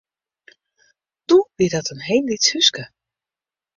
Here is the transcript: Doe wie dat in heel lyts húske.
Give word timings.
Doe 1.29 1.49
wie 1.57 1.69
dat 1.73 1.91
in 1.93 2.01
heel 2.07 2.25
lyts 2.27 2.49
húske. 2.53 2.83